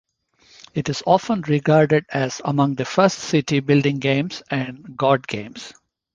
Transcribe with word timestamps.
It 0.73 0.89
is 0.89 1.03
often 1.05 1.41
regarded 1.41 2.07
as 2.09 2.41
among 2.43 2.73
the 2.73 2.85
first 2.85 3.19
city 3.19 3.59
building 3.59 3.99
games 3.99 4.41
and 4.49 4.97
god 4.97 5.27
games. 5.27 5.73